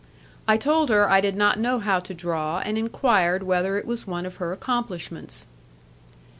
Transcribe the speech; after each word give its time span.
I 0.47 0.57
told 0.57 0.89
her 0.89 1.07
I 1.07 1.21
did 1.21 1.35
not 1.35 1.59
know 1.59 1.77
how 1.77 1.99
to 1.99 2.13
draw, 2.15 2.57
and 2.65 2.75
inquired 2.75 3.43
whether 3.43 3.77
it 3.77 3.85
was 3.85 4.07
one 4.07 4.25
of 4.25 4.37
her 4.37 4.51
accomplishments. 4.51 5.45